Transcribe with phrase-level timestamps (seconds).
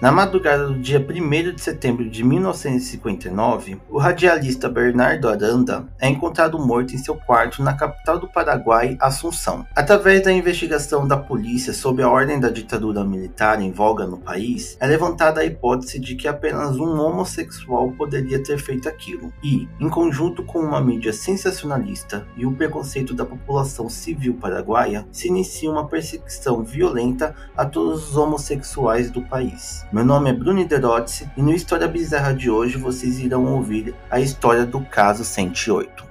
[0.00, 6.58] Na madrugada do dia 1 de setembro de 1959, o radialista Bernardo Aranda é encontrado
[6.58, 9.66] morto em seu quarto na capital do Paraguai, Assunção.
[9.76, 14.74] Através da investigação da polícia sob a ordem da ditadura militar em voga no país,
[14.80, 19.30] é levantada a hipótese de que apenas um homossexual poderia ter feito aquilo.
[19.44, 25.28] E, em conjunto com uma mídia sensacionalista e o preconceito da população civil paraguaia, se
[25.28, 29.84] inicia uma perseguição violenta a todos os homossexuais do país.
[29.92, 34.20] Meu nome é Bruno Derotzi e no História Bizarra de hoje vocês irão ouvir a
[34.20, 36.09] história do caso 108.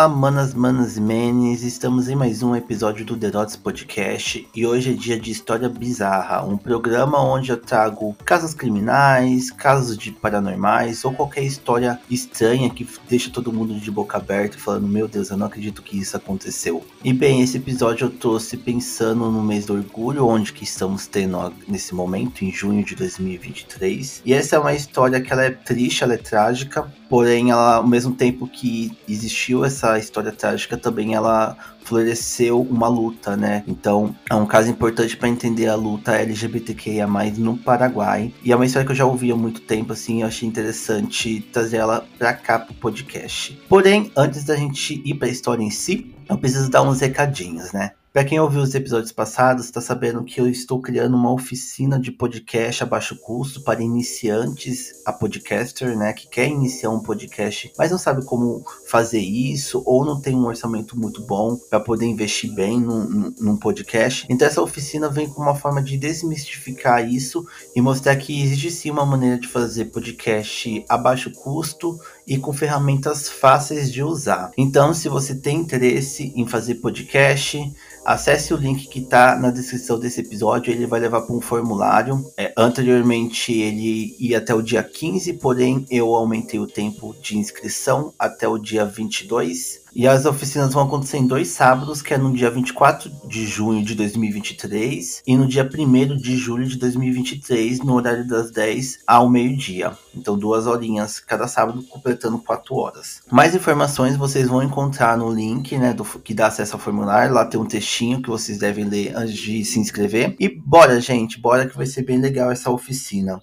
[0.00, 4.92] Olá, manas, manas e menes, estamos em mais um episódio do Dots Podcast e hoje
[4.92, 11.04] é dia de História Bizarra, um programa onde eu trago casos criminais, casos de paranormais
[11.04, 15.36] ou qualquer história estranha que deixa todo mundo de boca aberta falando: Meu Deus, eu
[15.36, 16.82] não acredito que isso aconteceu.
[17.04, 21.52] E bem, esse episódio eu trouxe pensando no mês do orgulho, onde que estamos tendo
[21.68, 24.22] nesse momento, em junho de 2023.
[24.24, 27.86] E essa é uma história que ela é triste, ela é trágica, porém, ela, ao
[27.86, 33.64] mesmo tempo que existiu essa história trágica também ela floresceu uma luta, né?
[33.66, 38.66] Então é um caso importante para entender a luta LGBTQIA+ no Paraguai e é uma
[38.66, 42.32] história que eu já ouvi há muito tempo, assim, eu achei interessante trazer ela para
[42.32, 43.60] cá pro podcast.
[43.68, 47.72] Porém, antes da gente ir para a história em si, eu preciso dar uns recadinhos,
[47.72, 47.92] né?
[48.12, 52.10] Para quem ouviu os episódios passados, está sabendo que eu estou criando uma oficina de
[52.10, 57.92] podcast a baixo custo para iniciantes a podcaster, né, que quer iniciar um podcast, mas
[57.92, 62.52] não sabe como fazer isso ou não tem um orçamento muito bom para poder investir
[62.52, 64.26] bem num, num, podcast.
[64.28, 68.90] Então essa oficina vem com uma forma de desmistificar isso e mostrar que existe sim
[68.90, 71.96] uma maneira de fazer podcast a baixo custo
[72.30, 74.52] e com ferramentas fáceis de usar.
[74.56, 77.60] Então, se você tem interesse em fazer podcast,
[78.04, 82.24] acesse o link que está na descrição desse episódio, ele vai levar para um formulário.
[82.36, 88.14] É, anteriormente ele ia até o dia 15, porém eu aumentei o tempo de inscrição
[88.16, 89.80] até o dia 22.
[89.94, 93.84] E as oficinas vão acontecer em dois sábados, que é no dia 24 de junho
[93.84, 99.28] de 2023 e no dia 1 de julho de 2023, no horário das 10 ao
[99.28, 99.92] meio-dia.
[100.14, 103.20] Então, duas horinhas cada sábado, completando quatro horas.
[103.30, 107.34] Mais informações vocês vão encontrar no link, né, do, que dá acesso ao formulário.
[107.34, 110.36] Lá tem um textinho que vocês devem ler antes de se inscrever.
[110.38, 113.40] E bora, gente, bora que vai ser bem legal essa oficina.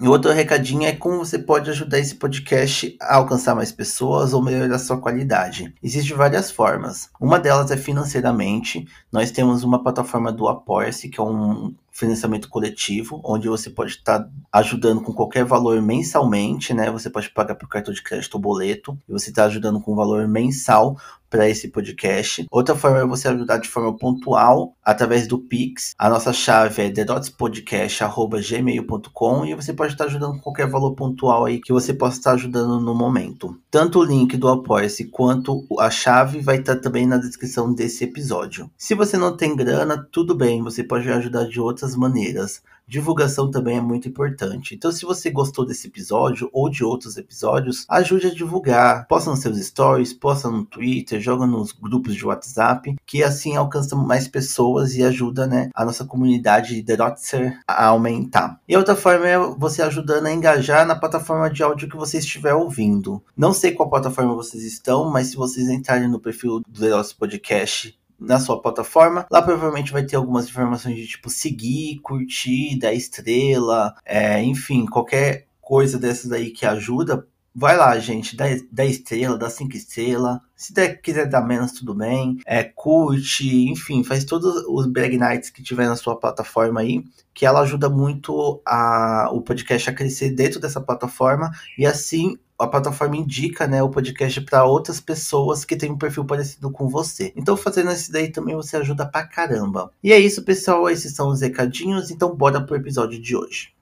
[0.00, 4.42] E outro recadinho é como você pode ajudar esse podcast a alcançar mais pessoas ou
[4.42, 5.72] melhorar sua qualidade.
[5.82, 7.08] Existem várias formas.
[7.20, 8.86] Uma delas é financeiramente.
[9.12, 14.26] Nós temos uma plataforma do Apoia-se, que é um financiamento coletivo, onde você pode estar
[14.50, 16.90] ajudando com qualquer valor mensalmente, né?
[16.90, 19.96] Você pode pagar por cartão de crédito ou boleto, e você está ajudando com um
[19.96, 20.96] valor mensal
[21.32, 22.46] para esse podcast.
[22.50, 25.94] Outra forma é você ajudar de forma pontual através do Pix.
[25.98, 31.58] A nossa chave é thedotspodcast.gmail.com e você pode estar ajudando com qualquer valor pontual aí
[31.58, 33.58] que você possa estar ajudando no momento.
[33.70, 38.70] Tanto o link do Apoia-se quanto a chave vai estar também na descrição desse episódio.
[38.76, 42.60] Se você não tem grana, tudo bem, você pode ajudar de outras maneiras.
[42.92, 44.74] Divulgação também é muito importante.
[44.74, 49.06] Então, se você gostou desse episódio ou de outros episódios, ajude a divulgar.
[49.08, 53.96] Posta nos seus stories, posta no Twitter, joga nos grupos de WhatsApp, que assim alcança
[53.96, 58.60] mais pessoas e ajuda né, a nossa comunidade de Dotzer a aumentar.
[58.68, 62.52] E outra forma é você ajudando a engajar na plataforma de áudio que você estiver
[62.52, 63.22] ouvindo.
[63.34, 68.01] Não sei qual plataforma vocês estão, mas se vocês entrarem no perfil do The Podcast
[68.22, 69.26] na sua plataforma.
[69.30, 75.46] Lá provavelmente vai ter algumas informações de tipo seguir, curtir, dar estrela, é, enfim, qualquer
[75.60, 77.26] coisa dessas aí que ajuda.
[77.54, 80.38] Vai lá, gente, dá, dá estrela, dá cinco estrelas.
[80.56, 82.38] Se der, quiser dar menos, tudo bem.
[82.46, 87.04] É, curte, enfim, faz todos os Brag Nights que tiver na sua plataforma aí,
[87.34, 92.68] que ela ajuda muito a, o podcast a crescer dentro dessa plataforma e assim a
[92.68, 97.32] plataforma indica né, o podcast para outras pessoas que têm um perfil parecido com você.
[97.34, 99.90] Então, fazendo isso daí também você ajuda pra caramba.
[100.02, 100.88] E é isso, pessoal.
[100.88, 102.12] Esses são os recadinhos.
[102.12, 103.72] Então, bora pro episódio de hoje.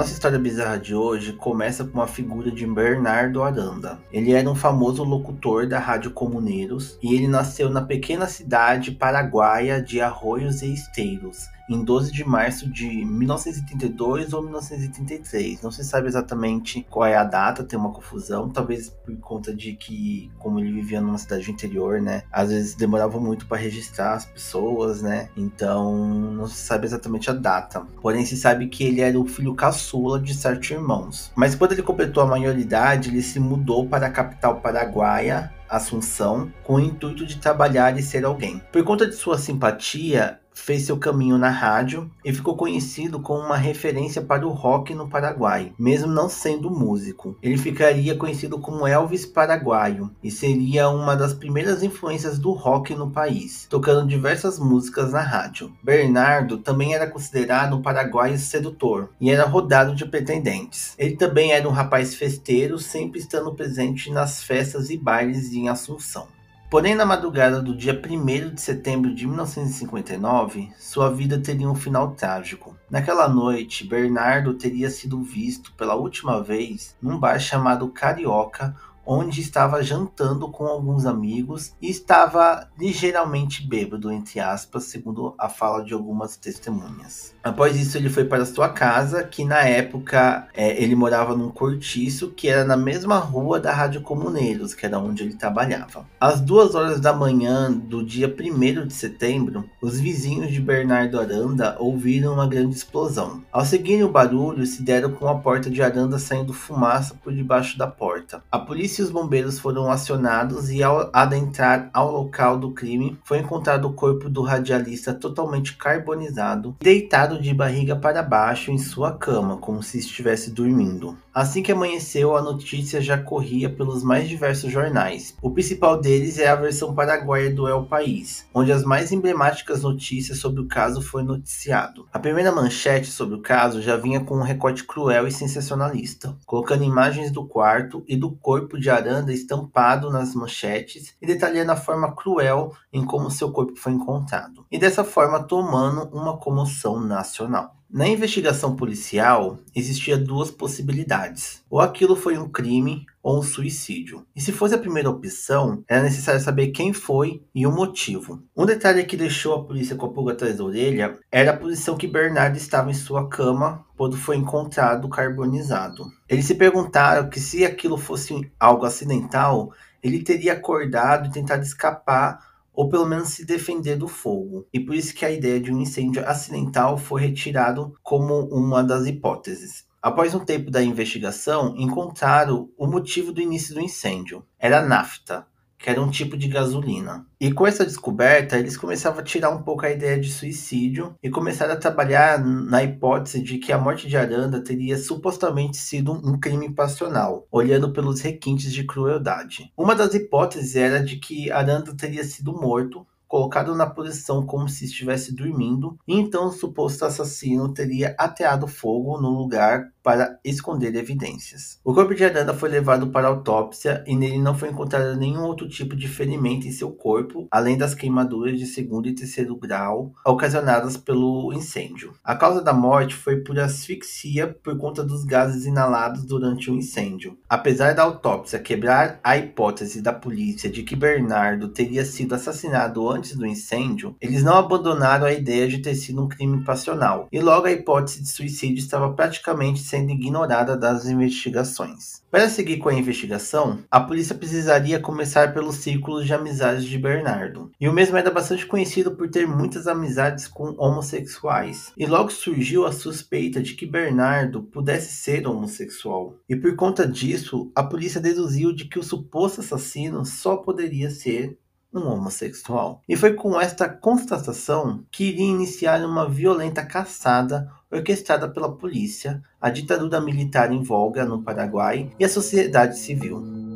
[0.00, 3.98] Nossa história bizarra de hoje começa com a figura de Bernardo Aranda.
[4.10, 9.78] Ele era um famoso locutor da Rádio Comuneiros e ele nasceu na pequena cidade paraguaia
[9.78, 15.62] de Arroios e Esteiros, em 12 de março de 1932 ou 1933.
[15.62, 19.74] Não se sabe exatamente qual é a data, tem uma confusão, talvez por conta de
[19.74, 24.24] que, como ele vivia numa cidade interior, né, às vezes demorava muito para registrar as
[24.24, 25.96] pessoas, né, então
[26.32, 27.86] não se sabe exatamente a data.
[28.02, 31.30] Porém, se sabe que ele era o filho caçula de sete irmãos.
[31.36, 36.74] Mas quando ele completou a maioridade, ele se mudou para a capital paraguaia, Assunção, com
[36.74, 38.60] o intuito de trabalhar e ser alguém.
[38.72, 43.56] Por conta de sua simpatia, fez seu caminho na rádio e ficou conhecido como uma
[43.56, 47.36] referência para o rock no Paraguai, mesmo não sendo músico.
[47.42, 53.10] Ele ficaria conhecido como Elvis Paraguaio e seria uma das primeiras influências do rock no
[53.10, 55.72] país, tocando diversas músicas na rádio.
[55.82, 60.94] Bernardo também era considerado um paraguaio sedutor e era rodado de pretendentes.
[60.98, 66.26] Ele também era um rapaz festeiro, sempre estando presente nas festas e bailes em Assunção.
[66.70, 72.12] Porém, na madrugada do dia 1 de setembro de 1959, sua vida teria um final
[72.12, 72.76] trágico.
[72.88, 78.76] Naquela noite, Bernardo teria sido visto pela última vez num bar chamado Carioca,
[79.06, 85.84] onde estava jantando com alguns amigos e estava ligeiramente bêbado, entre aspas, segundo a fala
[85.84, 87.34] de algumas testemunhas.
[87.42, 92.30] Após isso, ele foi para sua casa, que na época é, ele morava num cortiço
[92.30, 96.06] que era na mesma rua da Rádio Comuneiros, que era onde ele trabalhava.
[96.20, 101.76] Às duas horas da manhã do dia 1 de setembro, os vizinhos de Bernardo Aranda
[101.78, 103.42] ouviram uma grande explosão.
[103.50, 107.78] Ao seguirem o barulho, se deram com a porta de Aranda saindo fumaça por debaixo
[107.78, 108.42] da porta.
[108.50, 113.38] A polícia e os bombeiros foram acionados e ao adentrar ao local do crime, foi
[113.38, 119.56] encontrado o corpo do radialista totalmente carbonizado, deitado de barriga para baixo em sua cama,
[119.56, 121.16] como se estivesse dormindo.
[121.32, 125.36] Assim que amanheceu, a notícia já corria pelos mais diversos jornais.
[125.40, 130.38] O principal deles é a versão paraguaia do El País, onde as mais emblemáticas notícias
[130.38, 132.08] sobre o caso foi noticiado.
[132.12, 136.82] A primeira manchete sobre o caso já vinha com um recorte cruel e sensacionalista, colocando
[136.82, 142.12] imagens do quarto e do corpo de Aranda estampado nas manchetes e detalhando a forma
[142.12, 144.66] cruel em como seu corpo foi encontrado.
[144.70, 147.79] E dessa forma tomando uma comoção na nacional.
[147.92, 151.64] Na investigação policial, existia duas possibilidades.
[151.68, 154.24] Ou aquilo foi um crime ou um suicídio.
[154.34, 158.44] E se fosse a primeira opção, era necessário saber quem foi e o motivo.
[158.56, 161.96] Um detalhe que deixou a polícia com a pulga atrás da orelha era a posição
[161.96, 166.04] que Bernardo estava em sua cama quando foi encontrado carbonizado.
[166.28, 172.49] Eles se perguntaram que se aquilo fosse algo acidental, ele teria acordado e tentado escapar
[172.80, 174.66] ou pelo menos se defender do fogo.
[174.72, 179.04] E por isso que a ideia de um incêndio acidental foi retirado como uma das
[179.04, 179.84] hipóteses.
[180.00, 184.46] Após um tempo da investigação, encontraram o motivo do início do incêndio.
[184.58, 185.46] Era nafta,
[185.80, 187.26] que era um tipo de gasolina.
[187.40, 191.30] E com essa descoberta, eles começavam a tirar um pouco a ideia de suicídio e
[191.30, 196.38] começaram a trabalhar na hipótese de que a morte de Aranda teria supostamente sido um
[196.38, 199.72] crime passional, olhando pelos requintes de crueldade.
[199.74, 204.86] Uma das hipóteses era de que Aranda teria sido morto colocado na posição como se
[204.86, 211.78] estivesse dormindo, e então o suposto assassino teria ateado fogo no lugar para esconder evidências.
[211.84, 215.68] O corpo de Aranda foi levado para autópsia e nele não foi encontrado nenhum outro
[215.68, 220.96] tipo de ferimento em seu corpo, além das queimaduras de segundo e terceiro grau ocasionadas
[220.96, 222.12] pelo incêndio.
[222.24, 227.38] A causa da morte foi por asfixia por conta dos gases inalados durante o incêndio.
[227.48, 233.36] Apesar da autópsia quebrar a hipótese da polícia de que Bernardo teria sido assassinado antes
[233.36, 237.66] do incêndio, eles não abandonaram a ideia de ter sido um crime passional, e logo
[237.66, 242.22] a hipótese de suicídio estava praticamente sendo ignorada das investigações.
[242.30, 247.72] Para seguir com a investigação, a polícia precisaria começar pelos círculos de amizades de Bernardo.
[247.80, 251.92] E o mesmo era bastante conhecido por ter muitas amizades com homossexuais.
[251.96, 256.36] E logo surgiu a suspeita de que Bernardo pudesse ser homossexual.
[256.48, 261.58] E por conta disso, a polícia deduziu de que o suposto assassino só poderia ser
[261.92, 263.02] um homossexual.
[263.08, 269.70] E foi com esta constatação que iria iniciar uma violenta caçada orquestrada pela polícia, a
[269.70, 273.69] ditadura militar em voga no Paraguai e a sociedade civil.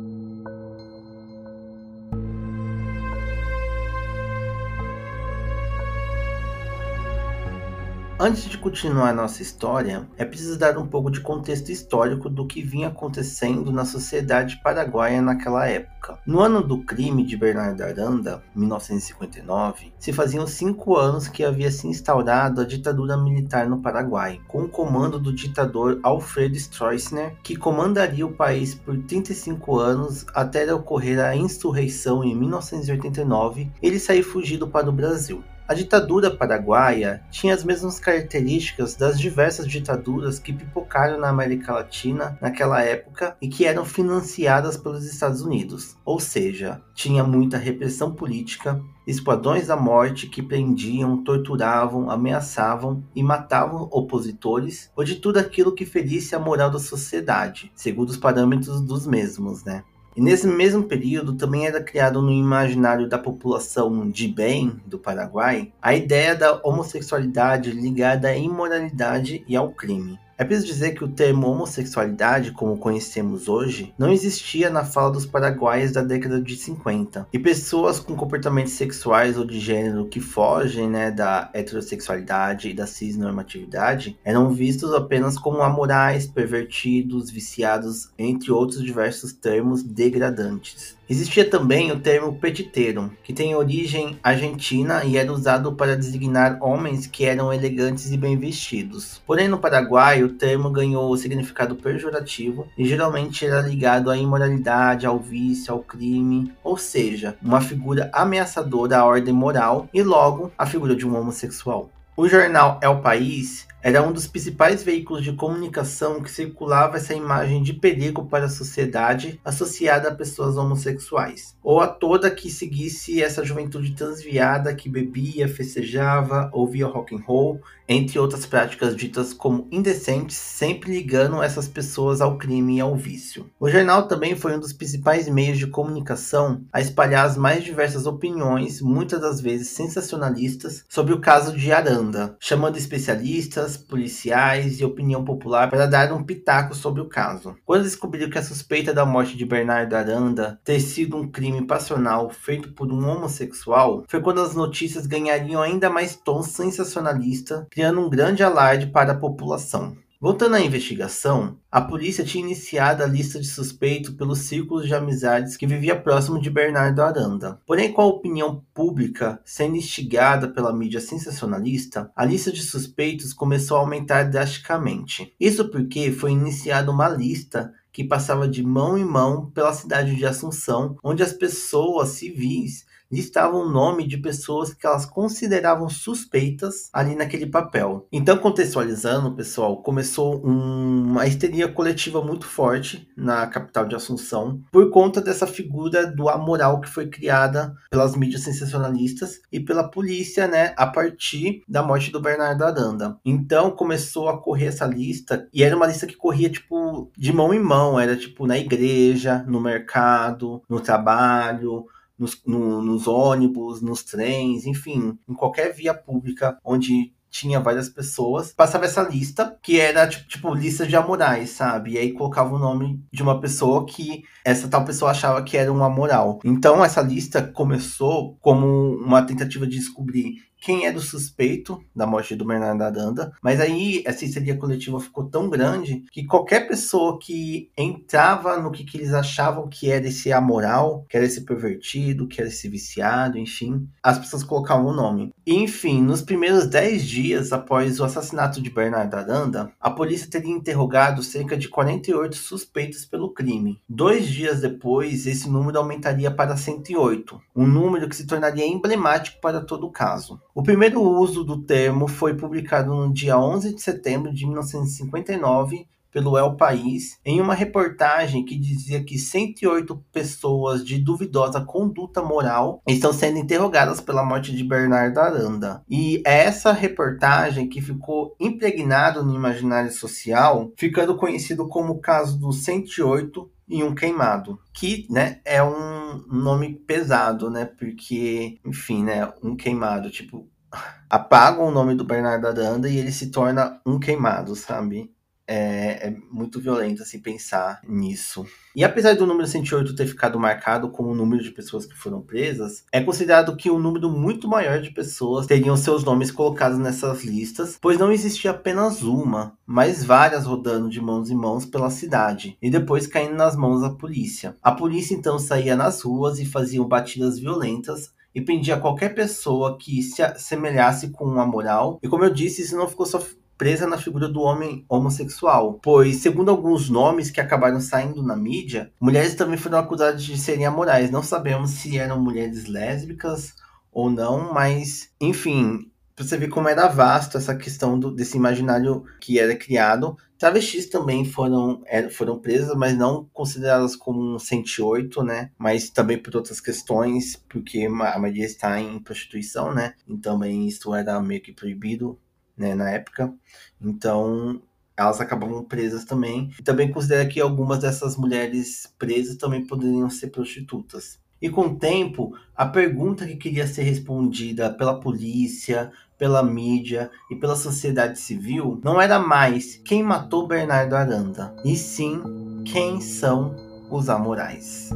[8.25, 12.59] Antes de continuar nossa história, é preciso dar um pouco de contexto histórico do que
[12.59, 16.17] vinha acontecendo na sociedade paraguaia naquela época.
[16.25, 21.87] No ano do crime de Bernardo Aranda, 1959, se faziam cinco anos que havia se
[21.87, 28.25] instaurado a ditadura militar no Paraguai, com o comando do ditador Alfredo Stroessner, que comandaria
[28.25, 34.89] o país por 35 anos até ocorrer a insurreição em 1989, ele sair fugido para
[34.89, 35.43] o Brasil.
[35.67, 42.37] A ditadura paraguaia tinha as mesmas características das diversas ditaduras que pipocaram na América Latina
[42.39, 45.97] naquela época e que eram financiadas pelos Estados Unidos.
[46.05, 53.89] Ou seja, tinha muita repressão política, esquadrões da morte que prendiam, torturavam, ameaçavam e matavam
[53.91, 59.07] opositores, ou de tudo aquilo que ferisse a moral da sociedade, segundo os parâmetros dos
[59.07, 59.83] mesmos, né?
[60.15, 65.73] E nesse mesmo período também era criado no imaginário da população de bem do Paraguai
[65.81, 70.17] a ideia da homossexualidade ligada à imoralidade e ao crime.
[70.37, 75.25] É preciso dizer que o termo homossexualidade, como conhecemos hoje, não existia na fala dos
[75.25, 77.27] paraguaios da década de 50.
[77.31, 82.85] E pessoas com comportamentos sexuais ou de gênero que fogem né, da heterossexualidade e da
[82.85, 90.97] cisnormatividade eram vistos apenas como amorais, pervertidos, viciados, entre outros diversos termos degradantes.
[91.07, 97.05] Existia também o termo petiteiro, que tem origem argentina e era usado para designar homens
[97.05, 99.21] que eram elegantes e bem vestidos.
[99.27, 105.05] Porém, no Paraguai, o termo ganhou o significado pejorativo e geralmente era ligado à imoralidade,
[105.05, 110.65] ao vício, ao crime, ou seja, uma figura ameaçadora à ordem moral e logo a
[110.65, 111.91] figura de um homossexual.
[112.17, 117.13] O jornal É o País era um dos principais veículos de comunicação que circulava essa
[117.13, 123.21] imagem de perigo para a sociedade associada a pessoas homossexuais, ou a toda que seguisse
[123.21, 129.67] essa juventude transviada que bebia, festejava, ouvia rock and roll, entre outras práticas ditas como
[129.71, 133.49] indecentes, sempre ligando essas pessoas ao crime e ao vício.
[133.59, 138.05] O jornal também foi um dos principais meios de comunicação a espalhar as mais diversas
[138.05, 145.23] opiniões, muitas das vezes sensacionalistas, sobre o caso de Aranda, chamando especialistas, policiais e opinião
[145.23, 147.55] popular para dar um pitaco sobre o caso.
[147.65, 152.29] Quando descobriu que a suspeita da morte de Bernardo Aranda ter sido um crime passional
[152.29, 158.09] feito por um homossexual, foi quando as notícias ganhariam ainda mais tom sensacionalista, criando um
[158.09, 159.95] grande alarde para a população.
[160.25, 165.55] Voltando à investigação, a polícia tinha iniciado a lista de suspeitos pelos círculos de amizades
[165.55, 167.61] que vivia próximo de Bernardo Aranda.
[167.63, 173.77] Porém, com a opinião pública sendo instigada pela mídia sensacionalista, a lista de suspeitos começou
[173.77, 175.31] a aumentar drasticamente.
[175.39, 180.25] Isso porque foi iniciada uma lista que passava de mão em mão pela cidade de
[180.25, 187.15] Assunção, onde as pessoas civis listavam o nome de pessoas que elas consideravam suspeitas ali
[187.15, 188.07] naquele papel.
[188.11, 194.89] Então, contextualizando, pessoal, começou um, uma histeria coletiva muito forte na capital de Assunção por
[194.89, 200.73] conta dessa figura do amoral que foi criada pelas mídias sensacionalistas e pela polícia, né,
[200.77, 203.17] a partir da morte do Bernardo Aranda.
[203.23, 207.53] Então, começou a correr essa lista e era uma lista que corria tipo de mão
[207.53, 211.85] em mão, era tipo na igreja, no mercado, no trabalho,
[212.17, 218.53] nos, no, nos ônibus, nos trens, enfim, em qualquer via pública onde tinha várias pessoas,
[218.53, 221.91] passava essa lista, que era tipo, tipo, lista de amorais, sabe?
[221.91, 225.71] E aí colocava o nome de uma pessoa que essa tal pessoa achava que era
[225.71, 226.39] um amoral.
[226.45, 232.35] Então essa lista começou como uma tentativa de descobrir quem era o suspeito da morte
[232.35, 237.69] do Bernardo Aranda, mas aí essa histeria coletiva ficou tão grande que qualquer pessoa que
[237.77, 242.41] entrava no que, que eles achavam que era esse amoral, que era esse pervertido, que
[242.41, 245.31] era esse viciado, enfim, as pessoas colocavam o nome.
[245.45, 251.21] Enfim, nos primeiros 10 dias após o assassinato de Bernardo Aranda, a polícia teria interrogado
[251.21, 253.79] cerca de 48 suspeitos pelo crime.
[253.87, 259.61] Dois dias depois, esse número aumentaria para 108, um número que se tornaria emblemático para
[259.61, 260.41] todo o caso.
[260.57, 265.85] O primeiro uso do termo foi publicado no dia 11 de setembro de 1959
[266.15, 272.81] pelo El País, em uma reportagem que dizia que 108 pessoas de duvidosa conduta moral
[272.87, 275.83] estão sendo interrogadas pela morte de Bernardo Aranda.
[275.89, 282.39] E é essa reportagem que ficou impregnado no imaginário social, ficando conhecido como o caso
[282.39, 289.33] dos 108 e um queimado, que, né, é um nome pesado, né, porque, enfim, né,
[289.43, 290.47] um queimado, tipo,
[291.09, 295.13] apagam o nome do Bernardo Aranda e ele se torna um queimado, sabe?
[295.47, 298.45] É, é, muito violento assim pensar nisso.
[298.75, 302.21] E apesar do número 108 ter ficado marcado como o número de pessoas que foram
[302.21, 307.23] presas, é considerado que um número muito maior de pessoas teriam seus nomes colocados nessas
[307.23, 312.57] listas, pois não existia apenas uma, mas várias rodando de mãos em mãos pela cidade
[312.61, 314.55] e depois caindo nas mãos da polícia.
[314.61, 320.03] A polícia então saía nas ruas e fazia batidas violentas e prendia qualquer pessoa que
[320.03, 321.99] se assemelhasse com a moral.
[322.03, 323.23] E como eu disse, isso não ficou só
[323.57, 328.91] presa na figura do homem homossexual, pois, segundo alguns nomes que acabaram saindo na mídia,
[328.99, 331.11] mulheres também foram acusadas de serem amorais.
[331.11, 333.53] Não sabemos se eram mulheres lésbicas
[333.91, 339.03] ou não, mas, enfim, pra você ver como era vasto essa questão do, desse imaginário
[339.19, 340.17] que era criado.
[340.37, 345.51] Travestis também foram, é, foram presas, mas não consideradas como um 108, né?
[345.57, 349.93] Mas também por outras questões, porque a maioria está em prostituição, né?
[350.07, 352.19] E também isso era meio que proibido
[352.57, 353.33] né, na época.
[353.81, 354.61] Então,
[354.97, 356.51] elas acabavam presas também.
[356.59, 361.19] E também considera que algumas dessas mulheres presas também poderiam ser prostitutas.
[361.41, 367.35] E com o tempo, a pergunta que queria ser respondida pela polícia, pela mídia e
[367.35, 372.21] pela sociedade civil não era mais quem matou Bernardo Aranda, e sim
[372.63, 373.53] quem são
[373.91, 374.91] os amorais.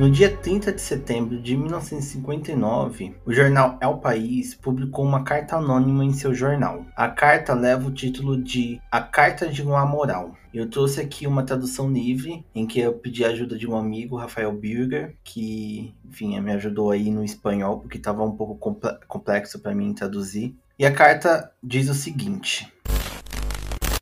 [0.00, 6.02] No dia 30 de setembro de 1959, o jornal El País publicou uma carta anônima
[6.02, 6.86] em seu jornal.
[6.96, 10.34] A carta leva o título de A Carta de um Amoral.
[10.54, 14.16] Eu trouxe aqui uma tradução livre, em que eu pedi a ajuda de um amigo,
[14.16, 18.56] Rafael Birger, que, enfim, me ajudou aí no espanhol, porque estava um pouco
[19.06, 20.56] complexo para mim traduzir.
[20.78, 22.72] E a carta diz o seguinte: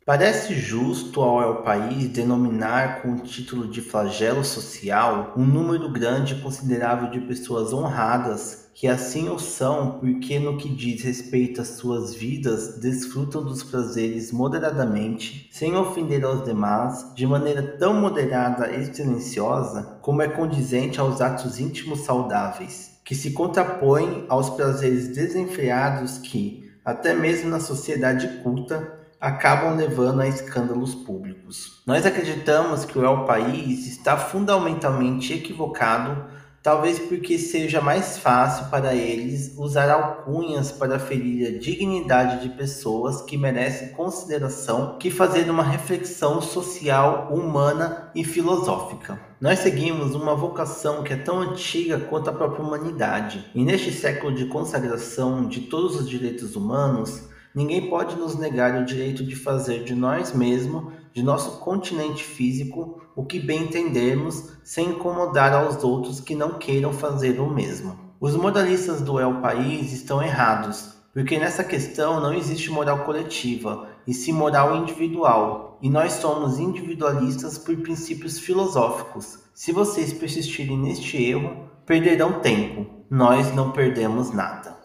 [0.09, 6.33] Parece justo ao El País denominar com o título de flagelo social um número grande
[6.33, 11.77] e considerável de pessoas honradas que assim o são porque no que diz respeito às
[11.77, 18.91] suas vidas desfrutam dos prazeres moderadamente, sem ofender aos demais, de maneira tão moderada e
[18.91, 26.67] silenciosa como é condizente aos atos íntimos saudáveis, que se contrapõem aos prazeres desenfreados que,
[26.83, 31.81] até mesmo na sociedade culta, acabam levando a escândalos públicos.
[31.85, 36.23] Nós acreditamos que o El País está fundamentalmente equivocado,
[36.63, 43.21] talvez porque seja mais fácil para eles usar alcunhas para ferir a dignidade de pessoas
[43.21, 49.19] que merecem consideração que fazer uma reflexão social, humana e filosófica.
[49.41, 54.33] Nós seguimos uma vocação que é tão antiga quanto a própria humanidade, e neste século
[54.33, 59.83] de consagração de todos os direitos humanos, Ninguém pode nos negar o direito de fazer
[59.83, 66.19] de nós mesmos, de nosso continente físico, o que bem entendermos, sem incomodar aos outros
[66.19, 67.97] que não queiram fazer o mesmo.
[68.21, 74.13] Os moralistas do El País estão errados, porque nessa questão não existe moral coletiva, e
[74.13, 79.39] sim moral individual, e nós somos individualistas por princípios filosóficos.
[79.53, 84.77] Se vocês persistirem neste erro, perderão tempo, nós não perdemos nada.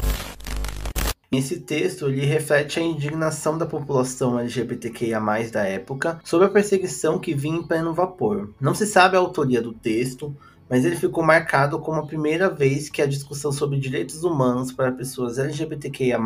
[1.39, 5.21] Esse texto ele reflete a indignação da população LGBTQIA+,
[5.51, 8.51] da época sobre a perseguição que vinha em pleno vapor.
[8.61, 10.35] Não se sabe a autoria do texto,
[10.75, 14.91] mas ele ficou marcado como a primeira vez que a discussão sobre direitos humanos para
[14.91, 16.19] pessoas LGBTQIA+,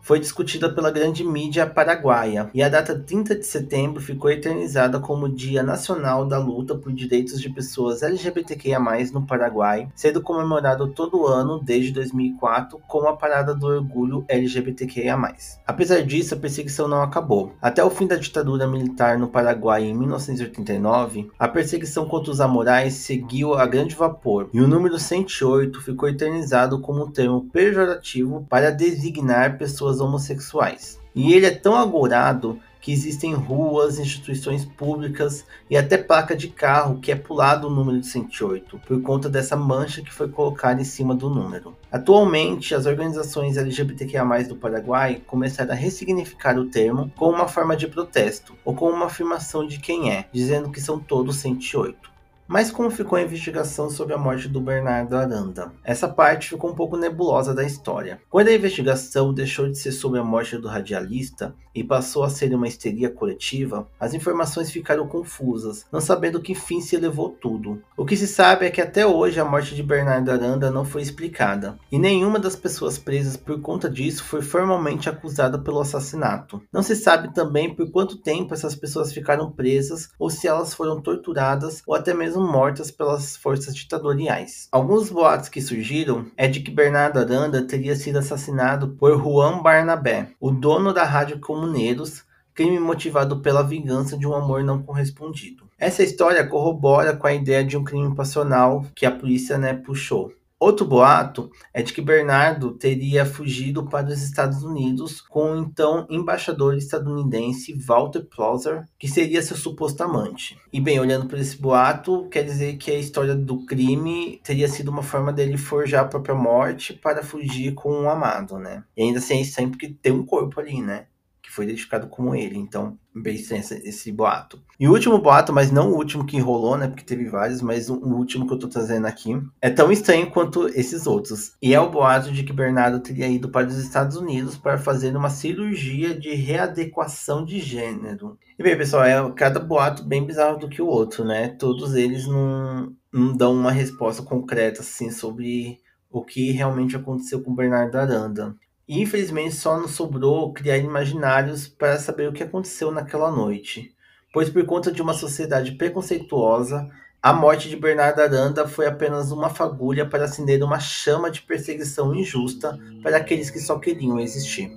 [0.00, 5.28] foi discutida pela grande mídia paraguaia, e a data 30 de setembro ficou eternizada como
[5.28, 8.80] Dia Nacional da Luta por Direitos de Pessoas LGBTQIA+,
[9.12, 15.34] no Paraguai, sendo comemorado todo ano desde 2004 com a Parada do Orgulho LGBTQIA+.
[15.66, 17.52] Apesar disso, a perseguição não acabou.
[17.60, 22.94] Até o fim da ditadura militar no Paraguai em 1989, a perseguição contra os amorais
[22.94, 28.70] seguiu a grande vapor, e o número 108 ficou eternizado como um termo pejorativo para
[28.70, 30.98] designar pessoas homossexuais.
[31.14, 36.98] E ele é tão agorado que existem ruas, instituições públicas e até placa de carro
[36.98, 40.84] que é pulado o número de 108, por conta dessa mancha que foi colocada em
[40.84, 41.76] cima do número.
[41.92, 47.86] Atualmente, as organizações LGBTQIA+, do Paraguai começaram a ressignificar o termo como uma forma de
[47.86, 52.10] protesto, ou como uma afirmação de quem é, dizendo que são todos 108.
[52.52, 55.70] Mas como ficou a investigação sobre a morte do Bernardo Aranda?
[55.84, 58.20] Essa parte ficou um pouco nebulosa da história.
[58.28, 62.52] Quando a investigação deixou de ser sobre a morte do radialista e passou a ser
[62.52, 67.80] uma histeria coletiva, as informações ficaram confusas, não sabendo que fim se levou tudo.
[67.96, 71.02] O que se sabe é que até hoje a morte de Bernardo Aranda não foi
[71.02, 76.60] explicada, e nenhuma das pessoas presas por conta disso foi formalmente acusada pelo assassinato.
[76.72, 81.00] Não se sabe também por quanto tempo essas pessoas ficaram presas ou se elas foram
[81.00, 84.68] torturadas ou até mesmo mortas pelas forças ditatoriais.
[84.72, 90.30] Alguns boatos que surgiram é de que Bernardo Aranda teria sido assassinado por Juan Barnabé,
[90.40, 92.24] o dono da Rádio Comuneiros,
[92.54, 95.64] crime motivado pela vingança de um amor não correspondido.
[95.78, 100.32] Essa história corrobora com a ideia de um crime passional que a polícia né, puxou.
[100.60, 106.06] Outro boato é de que Bernardo teria fugido para os Estados Unidos com o então
[106.10, 110.58] embaixador estadunidense Walter Plauser, que seria seu suposto amante.
[110.70, 114.90] E bem, olhando por esse boato, quer dizer que a história do crime teria sido
[114.90, 118.84] uma forma dele forjar a própria morte para fugir com um amado, né?
[118.94, 121.06] E ainda assim, sempre que tem um corpo ali, né?
[121.50, 122.56] Que foi identificado como ele.
[122.56, 124.62] Então, bem esse, esse, boato.
[124.78, 126.86] E o último boato, mas não o último que enrolou, né?
[126.86, 130.30] Porque teve vários, mas o, o, último que eu tô trazendo aqui é tão estranho
[130.30, 131.56] quanto esses outros.
[131.60, 135.16] E é o boato de que Bernardo teria ido para os Estados Unidos para fazer
[135.16, 138.38] uma cirurgia de readequação de gênero.
[138.56, 141.48] E bem, pessoal, é cada boato bem bizarro do que o outro, né?
[141.48, 147.54] Todos eles não, não dão uma resposta concreta, assim, sobre o que realmente aconteceu com
[147.54, 148.54] Bernardo Aranda.
[148.90, 153.94] E infelizmente só nos sobrou criar imaginários para saber o que aconteceu naquela noite,
[154.32, 156.90] pois por conta de uma sociedade preconceituosa,
[157.22, 162.12] a morte de Bernardo Aranda foi apenas uma fagulha para acender uma chama de perseguição
[162.12, 164.72] injusta para aqueles que só queriam existir.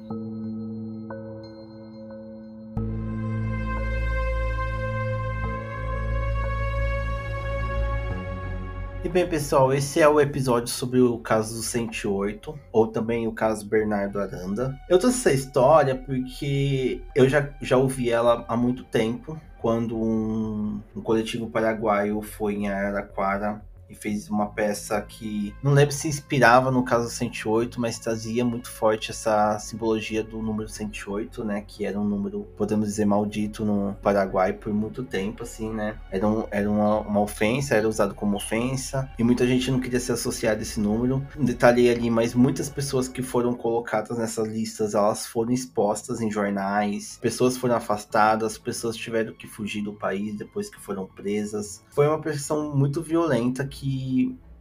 [9.13, 13.63] Bem, pessoal, esse é o episódio sobre o caso do 108, ou também o caso
[13.63, 14.75] Bernardo Aranda.
[14.89, 20.81] Eu trouxe essa história porque eu já, já ouvi ela há muito tempo, quando um,
[20.95, 23.61] um coletivo paraguaio foi em Araraquara
[23.93, 28.69] e fez uma peça que não lembro se inspirava no caso 108, mas trazia muito
[28.69, 31.63] forte essa simbologia do número 108, né?
[31.65, 35.97] Que era um número, podemos dizer, maldito no Paraguai por muito tempo, assim, né?
[36.11, 39.99] Era, um, era uma, uma ofensa, era usado como ofensa, e muita gente não queria
[39.99, 41.25] se associar a esse número.
[41.39, 47.17] Detalhei ali, mas muitas pessoas que foram colocadas nessas listas, elas foram expostas em jornais,
[47.21, 51.83] pessoas foram afastadas, pessoas tiveram que fugir do país depois que foram presas.
[51.91, 53.82] Foi uma pressão muito violenta que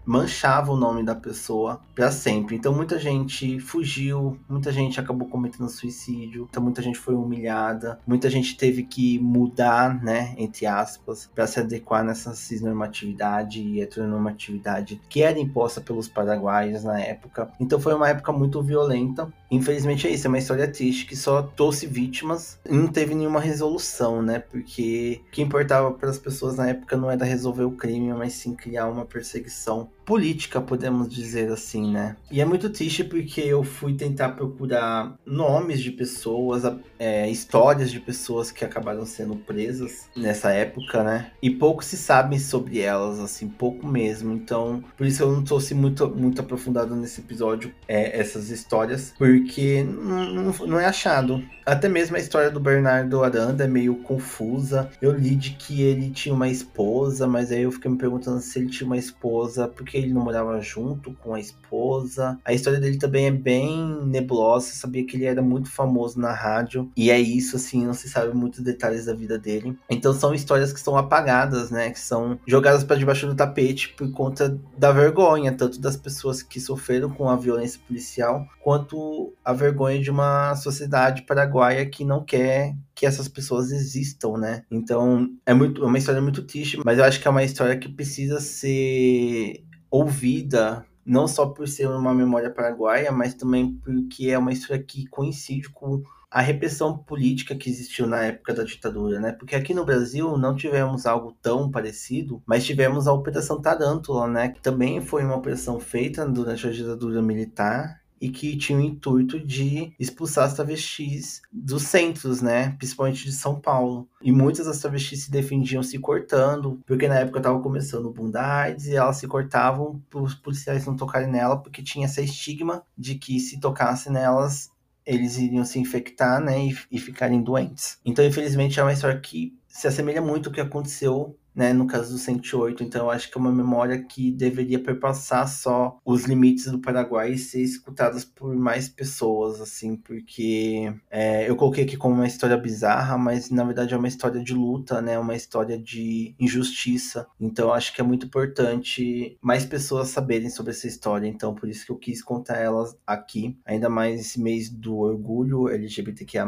[0.04, 2.56] manchava o nome da pessoa para sempre.
[2.56, 8.28] Então muita gente fugiu, muita gente acabou cometendo suicídio, então muita gente foi humilhada, muita
[8.28, 15.22] gente teve que mudar, né, entre aspas, para se adequar nessa cisnormatividade e heteronormatividade que
[15.22, 17.50] era imposta pelos paraguaios na época.
[17.60, 19.32] Então foi uma época muito violenta.
[19.52, 23.38] Infelizmente é isso, é uma história triste que só trouxe vítimas e não teve nenhuma
[23.38, 24.38] resolução, né?
[24.38, 28.32] Porque o que importava para as pessoas na época não era resolver o crime, mas
[28.32, 32.16] sim criar uma perseguição política, podemos dizer assim, né?
[32.30, 36.62] E é muito triste porque eu fui tentar procurar nomes de pessoas,
[36.98, 41.30] é, histórias de pessoas que acabaram sendo presas nessa época, né?
[41.42, 44.32] E pouco se sabe sobre elas, assim, pouco mesmo.
[44.32, 49.82] Então, por isso eu não trouxe muito, muito aprofundado nesse episódio é, essas histórias, porque
[49.84, 51.42] não, não, não é achado.
[51.64, 54.90] Até mesmo a história do Bernardo Aranda é meio confusa.
[55.00, 58.58] Eu li de que ele tinha uma esposa, mas aí eu fiquei me perguntando se
[58.58, 62.38] ele tinha uma esposa porque ele não morava junto com a esposa.
[62.44, 64.72] A história dele também é bem nebulosa.
[64.72, 66.90] sabia que ele era muito famoso na rádio.
[66.96, 69.76] E é isso, assim, não se sabe muitos detalhes da vida dele.
[69.90, 71.90] Então são histórias que são apagadas, né?
[71.90, 76.60] Que são jogadas para debaixo do tapete por conta da vergonha, tanto das pessoas que
[76.60, 82.74] sofreram com a violência policial, quanto a vergonha de uma sociedade paraguaia que não quer
[82.94, 84.62] que essas pessoas existam, né?
[84.70, 87.76] Então é muito, é uma história muito triste, mas eu acho que é uma história
[87.76, 94.38] que precisa ser ouvida não só por ser uma memória paraguaia, mas também porque é
[94.38, 99.32] uma história que coincide com a repressão política que existiu na época da ditadura, né?
[99.32, 104.48] Porque aqui no Brasil não tivemos algo tão parecido, mas tivemos a Operação Tarântula, né?
[104.48, 109.40] Que também foi uma operação feita durante a ditadura militar e que tinha o intuito
[109.40, 112.70] de expulsar as travestis dos centros, né?
[112.78, 114.08] Principalmente de São Paulo.
[114.22, 118.86] E muitas das travestis se defendiam se cortando, porque na época estava começando o AIDS
[118.86, 123.16] e elas se cortavam para os policiais não tocarem nela, porque tinha esse estigma de
[123.16, 124.70] que se tocasse nelas
[125.04, 127.98] eles iriam se infectar, né, e, e ficarem doentes.
[128.04, 132.12] Então, infelizmente, é uma história que se assemelha muito ao que aconteceu né, no caso
[132.12, 132.82] do 108.
[132.82, 137.38] Então, acho que é uma memória que deveria perpassar só os limites do Paraguai e
[137.38, 143.18] ser escutadas por mais pessoas, assim, porque é, eu coloquei aqui como uma história bizarra,
[143.18, 147.26] mas na verdade é uma história de luta, né, uma história de injustiça.
[147.40, 151.26] Então, acho que é muito importante mais pessoas saberem sobre essa história.
[151.26, 155.68] Então, por isso que eu quis contar elas aqui, ainda mais esse mês do orgulho
[155.68, 156.46] LGBTQIA+,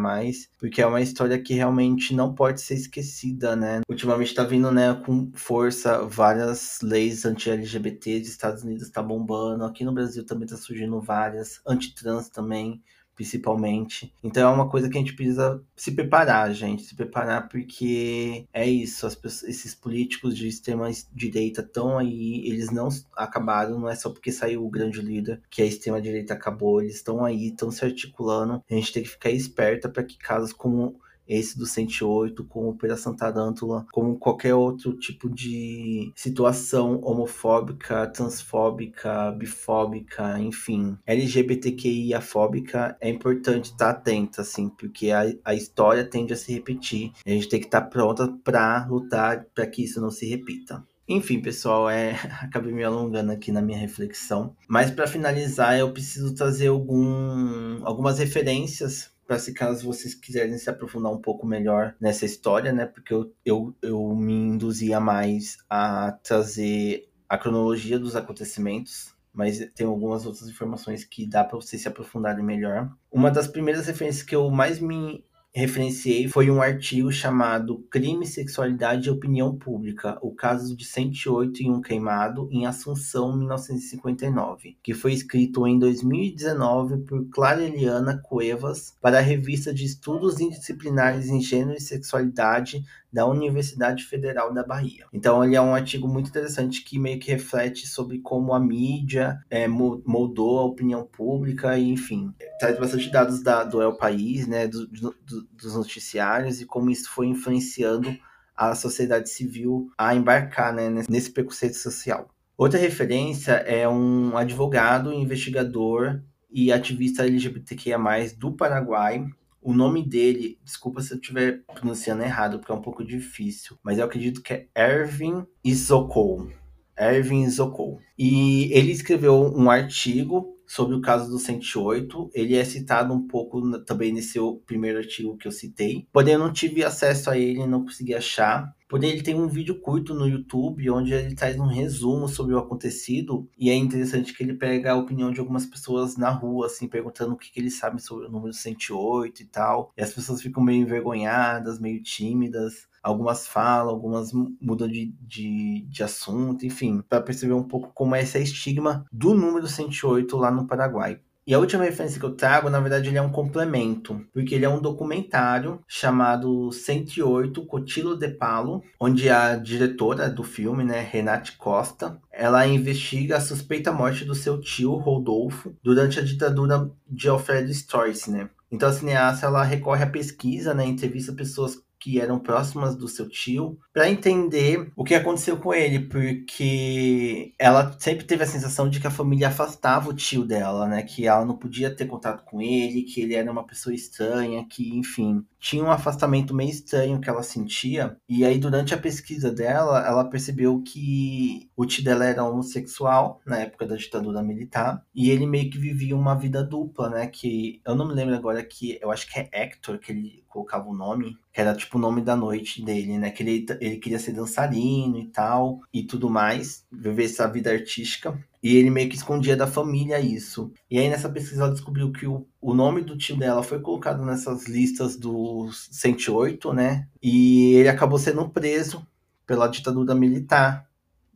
[0.59, 3.81] porque é uma história que realmente não pode ser esquecida, né.
[3.88, 9.85] Ultimamente tá vindo, né, com força várias leis anti-LGBT, dos Estados Unidos está bombando, aqui
[9.85, 12.83] no Brasil também está surgindo várias, anti-trans também
[13.14, 14.12] principalmente.
[14.22, 18.68] Então é uma coisa que a gente precisa se preparar, gente, se preparar porque é
[18.68, 24.11] isso, pessoas, esses políticos de extrema direita estão aí, eles não acabaram, não é só
[24.11, 27.85] porque saiu o grande líder que a extrema direita acabou, eles estão aí, estão se
[27.85, 28.62] articulando.
[28.68, 33.14] A gente tem que ficar esperta para que casos como esse do 108, como Operação
[33.14, 43.90] Tarântula, como qualquer outro tipo de situação homofóbica, transfóbica, bifóbica, enfim, LGBTQIA-fóbica, é importante estar
[43.90, 47.12] atenta, assim, porque a, a história tende a se repetir.
[47.24, 50.84] A gente tem que estar pronta para lutar para que isso não se repita.
[51.06, 52.12] Enfim, pessoal, é...
[52.40, 54.56] acabei me alongando aqui na minha reflexão.
[54.66, 57.84] Mas para finalizar, eu preciso trazer algum...
[57.84, 62.87] algumas referências para se caso vocês quiserem se aprofundar um pouco melhor nessa história, né?
[62.87, 69.87] Porque eu, eu, eu me induzia mais a trazer a cronologia dos acontecimentos, mas tem
[69.87, 72.90] algumas outras informações que dá para vocês se aprofundarem melhor.
[73.10, 75.24] Uma das primeiras referências que eu mais me
[75.55, 81.71] referenciei foi um artigo chamado Crime, Sexualidade e Opinião Pública, o caso de 108 e
[81.71, 89.19] um queimado em Assunção, 1959, que foi escrito em 2019 por Clara Eliana Cuevas para
[89.19, 95.07] a revista de Estudos Indisciplinares em Gênero e Sexualidade da Universidade Federal da Bahia.
[95.12, 99.38] Então ele é um artigo muito interessante que meio que reflete sobre como a mídia
[99.48, 104.66] é, moldou a opinião pública e enfim traz bastante dados da, do El País, né,
[104.66, 105.14] do, do,
[105.53, 108.12] dos noticiários e como isso foi influenciando
[108.57, 112.29] a sociedade civil a embarcar né, nesse preconceito social.
[112.57, 117.98] Outra referência é um advogado, investigador e ativista LGBTQIA+,
[118.38, 119.24] do Paraguai,
[119.64, 123.98] o nome dele, desculpa se eu estiver pronunciando errado, porque é um pouco difícil, mas
[123.98, 126.50] eu acredito que é Ervin Isokou.
[126.96, 127.98] Ervin Isokou.
[128.16, 132.30] E ele escreveu um artigo sobre o caso do 108.
[132.34, 136.08] Ele é citado um pouco também nesse primeiro artigo que eu citei.
[136.12, 138.74] Porém, eu não tive acesso a ele, não consegui achar.
[138.88, 142.58] Porém, ele tem um vídeo curto no YouTube onde ele traz um resumo sobre o
[142.58, 143.48] acontecido.
[143.56, 147.34] E é interessante que ele pega a opinião de algumas pessoas na rua, assim, perguntando
[147.34, 149.92] o que, que eles sabem sobre o número 108 e tal.
[149.96, 152.88] E as pessoas ficam meio envergonhadas, meio tímidas.
[153.05, 158.23] Algumas falam, algumas mudam de, de, de assunto, enfim, para perceber um pouco como é
[158.23, 161.21] esse estigma do número 108 lá no Paraguai.
[161.47, 164.64] E a última referência que eu trago, na verdade, ele é um complemento, porque ele
[164.64, 171.59] é um documentário chamado 108 Cotilo de Palo, onde a diretora do filme, né, Renate
[171.59, 177.71] Costa, ela investiga a suspeita morte do seu tio Rodolfo durante a ditadura de Alfredo
[177.71, 178.49] Storch, né?
[178.73, 183.27] Então a cineasta ela recorre à pesquisa, né, entrevista pessoas que eram próximas do seu
[183.27, 189.01] tio, para entender o que aconteceu com ele, porque ela sempre teve a sensação de
[189.01, 191.03] que a família afastava o tio dela, né?
[191.03, 194.95] Que ela não podia ter contato com ele, que ele era uma pessoa estranha, que,
[194.95, 198.19] enfim, tinha um afastamento meio estranho que ela sentia.
[198.29, 203.61] E aí, durante a pesquisa dela, ela percebeu que o tio dela era homossexual na
[203.61, 207.29] época da ditadura militar, e ele meio que vivia uma vida dupla, né?
[207.29, 210.88] Que eu não me lembro agora que eu acho que é Hector que ele colocava
[210.88, 213.33] o nome, que era tipo o nome da noite dele, né?
[213.33, 218.38] Que ele, ele queria ser dançarino e tal, e tudo mais, viver essa vida artística.
[218.62, 220.73] E ele meio que escondia da família isso.
[220.88, 224.25] E aí nessa pesquisa ela descobriu que o, o nome do tio dela foi colocado
[224.25, 227.09] nessas listas dos 108, né?
[227.21, 229.05] E ele acabou sendo preso
[229.45, 230.88] pela ditadura militar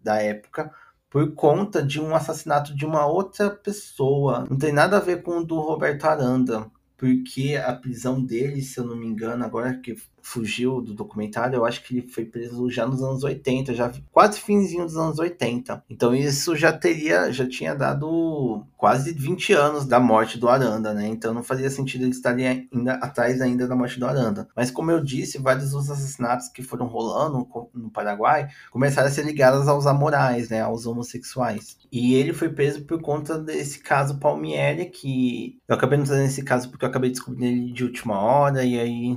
[0.02, 0.72] da época
[1.10, 4.46] por conta de um assassinato de uma outra pessoa.
[4.48, 8.78] Não tem nada a ver com o do Roberto Aranda porque a prisão dele, se
[8.80, 12.70] eu não me engano, agora que fugiu do documentário, eu acho que ele foi preso
[12.70, 15.84] já nos anos 80, já quase finzinho dos anos 80.
[15.88, 21.06] Então isso já teria, já tinha dado quase 20 anos da morte do Aranda, né?
[21.06, 24.48] Então não fazia sentido ele estar ainda atrás ainda da morte do Aranda.
[24.54, 29.24] Mas como eu disse, vários dos assassinatos que foram rolando no Paraguai começaram a ser
[29.24, 30.60] ligados aos amorais, né?
[30.60, 31.78] Aos homossexuais.
[31.90, 36.42] E ele foi preso por conta desse caso Palmieri, que eu acabei não trazendo esse
[36.42, 39.16] caso porque eu acabei descobrindo ele de última hora, e aí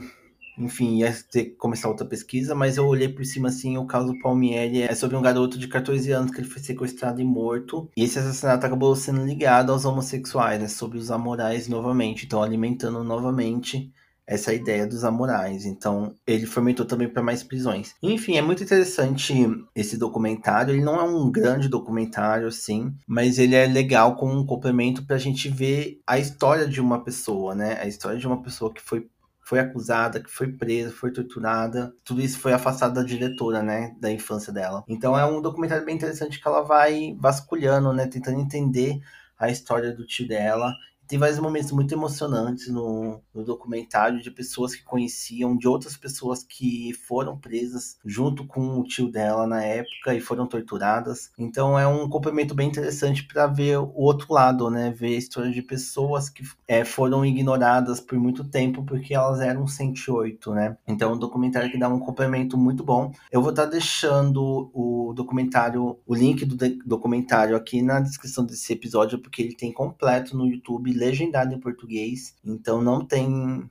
[0.58, 4.18] enfim, ia ter que começar outra pesquisa, mas eu olhei por cima assim, o caso
[4.22, 7.90] Palmieri é sobre um garoto de 14 anos que ele foi sequestrado e morto.
[7.96, 10.68] E esse assassinato acabou sendo ligado aos homossexuais, né?
[10.68, 12.26] Sobre os amorais novamente.
[12.26, 13.92] Então, alimentando novamente
[14.32, 15.66] essa ideia dos amorais.
[15.66, 17.94] Então, ele fomentou também para mais prisões.
[18.02, 19.34] Enfim, é muito interessante
[19.76, 20.74] esse documentário.
[20.74, 25.18] Ele não é um grande documentário, assim, mas ele é legal como um complemento para
[25.18, 27.78] a gente ver a história de uma pessoa, né?
[27.82, 29.06] A história de uma pessoa que foi
[29.52, 31.94] foi acusada, que foi presa, foi torturada.
[32.06, 34.82] Tudo isso foi afastado da diretora, né, da infância dela.
[34.88, 39.02] Então é um documentário bem interessante que ela vai vasculhando, né, tentando entender
[39.38, 40.74] a história do tio dela
[41.12, 46.42] tem vários momentos muito emocionantes no, no, documentário de pessoas que conheciam, de outras pessoas
[46.42, 51.30] que foram presas junto com o tio dela na época e foram torturadas.
[51.38, 54.90] Então é um complemento bem interessante para ver o outro lado, né?
[54.92, 59.68] Ver a história de pessoas que é, foram ignoradas por muito tempo porque elas eram
[59.68, 60.78] 108, né?
[60.88, 63.12] Então é um documentário que dá um complemento muito bom.
[63.30, 68.72] Eu vou estar tá deixando o documentário, o link do documentário aqui na descrição desse
[68.72, 73.70] episódio porque ele tem completo no YouTube legendado em português, então não tem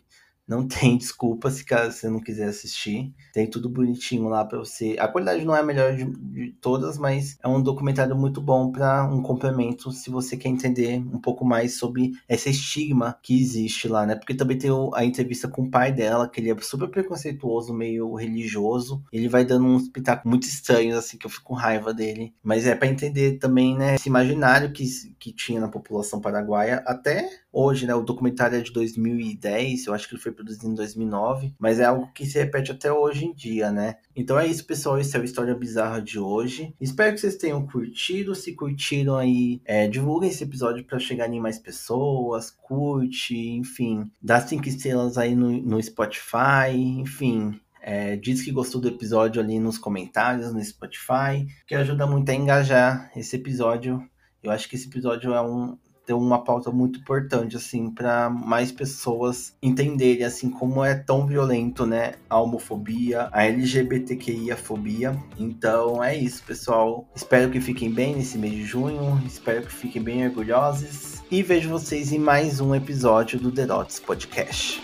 [0.51, 3.15] não tem desculpa se você não quiser assistir.
[3.33, 4.97] Tem tudo bonitinho lá para você.
[4.99, 8.73] A qualidade não é a melhor de, de todas, mas é um documentário muito bom
[8.73, 13.87] para um complemento se você quer entender um pouco mais sobre esse estigma que existe
[13.87, 14.17] lá, né?
[14.17, 18.13] Porque também tem a entrevista com o pai dela, que ele é super preconceituoso, meio
[18.15, 19.05] religioso.
[19.13, 22.35] Ele vai dando uns pitacos muito estranhos, assim, que eu fico com raiva dele.
[22.43, 24.85] Mas é para entender também, né, esse imaginário que,
[25.17, 27.95] que tinha na população paraguaia até hoje, né?
[27.95, 31.85] O documentário é de 2010, eu acho que ele foi produzido em 2009, mas é
[31.85, 33.97] algo que se repete até hoje em dia, né?
[34.15, 34.99] Então é isso, pessoal.
[34.99, 36.75] Esse é o História Bizarra de hoje.
[36.81, 38.35] Espero que vocês tenham curtido.
[38.35, 44.11] Se curtiram aí, é, divulguem esse episódio para chegar em mais pessoas, curte, enfim.
[44.23, 47.61] Dá cinco estrelas aí no, no Spotify, enfim.
[47.83, 52.35] É, diz que gostou do episódio ali nos comentários no Spotify, que ajuda muito a
[52.35, 54.07] engajar esse episódio.
[54.43, 55.79] Eu acho que esse episódio é um,
[56.11, 61.87] ter uma pauta muito importante, assim, para mais pessoas entenderem, assim, como é tão violento,
[61.87, 65.17] né, a homofobia, a LGBTQIA-fobia.
[65.39, 67.09] Então é isso, pessoal.
[67.15, 71.69] Espero que fiquem bem nesse mês de junho, espero que fiquem bem orgulhosos e vejo
[71.69, 74.83] vocês em mais um episódio do The Dots Podcast.